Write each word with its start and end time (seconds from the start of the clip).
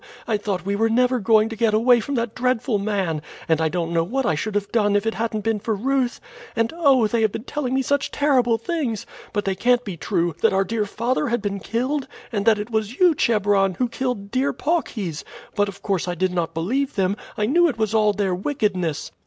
I 0.27 0.35
thought 0.37 0.65
we 0.65 0.75
were 0.75 0.89
never 0.89 1.19
going 1.19 1.47
to 1.49 1.55
get 1.55 1.75
away 1.75 1.99
from 1.99 2.15
that 2.15 2.33
dreadful 2.33 2.79
man; 2.79 3.21
and 3.47 3.61
I 3.61 3.69
don't 3.69 3.93
know 3.93 4.03
what 4.03 4.25
I 4.25 4.33
should 4.33 4.55
have 4.55 4.71
done 4.71 4.95
if 4.95 5.05
it 5.05 5.13
hadn't 5.13 5.43
been 5.43 5.59
for 5.59 5.75
Ruth. 5.75 6.19
And, 6.55 6.73
oh! 6.75 7.05
they 7.05 7.21
have 7.21 7.31
been 7.31 7.43
telling 7.43 7.75
me 7.75 7.83
such 7.83 8.09
terrible 8.09 8.57
things 8.57 9.05
but 9.31 9.45
they 9.45 9.53
can't 9.53 9.85
be 9.85 9.97
true 9.97 10.33
that 10.41 10.53
our 10.53 10.63
dear 10.63 10.87
father 10.87 11.27
had 11.29 11.39
been 11.43 11.59
killed; 11.59 12.07
and 12.31 12.47
that 12.47 12.57
it 12.57 12.71
was 12.71 12.99
you, 12.99 13.13
Chebron, 13.13 13.75
who 13.75 13.87
killed 13.87 14.31
dear 14.31 14.53
Paucis; 14.53 15.23
but 15.55 15.69
of 15.69 15.83
course 15.83 16.07
I 16.07 16.15
did 16.15 16.33
not 16.33 16.55
believe 16.55 16.95
them 16.95 17.15
I 17.37 17.45
knew 17.45 17.67
it 17.67 17.77
was 17.77 17.93
all 17.93 18.11
their 18.11 18.33
wickedness." 18.33 19.11